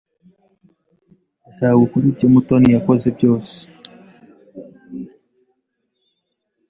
Ndashaka 1.43 1.79
gukora 1.83 2.03
ibyo 2.11 2.27
Mutoni 2.33 2.67
yakoze 2.75 3.07
byose. 3.17 3.53